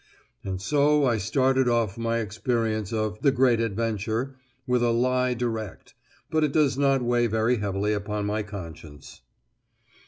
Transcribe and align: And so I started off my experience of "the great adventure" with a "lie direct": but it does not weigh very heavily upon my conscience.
And 0.43 0.59
so 0.59 1.05
I 1.05 1.19
started 1.19 1.69
off 1.69 1.95
my 1.95 2.17
experience 2.17 2.91
of 2.91 3.21
"the 3.21 3.31
great 3.31 3.59
adventure" 3.59 4.35
with 4.65 4.81
a 4.81 4.89
"lie 4.89 5.35
direct": 5.35 5.93
but 6.31 6.43
it 6.43 6.51
does 6.51 6.75
not 6.75 7.03
weigh 7.03 7.27
very 7.27 7.57
heavily 7.57 7.93
upon 7.93 8.25
my 8.25 8.41
conscience. 8.41 9.21